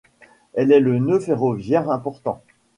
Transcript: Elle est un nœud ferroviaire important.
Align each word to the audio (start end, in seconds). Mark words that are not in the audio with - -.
Elle 0.55 0.71
est 0.71 0.77
un 0.77 0.81
nœud 0.99 1.19
ferroviaire 1.19 1.91
important. 1.91 2.41